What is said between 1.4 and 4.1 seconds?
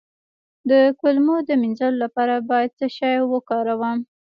د مینځلو لپاره باید څه شی وکاروم؟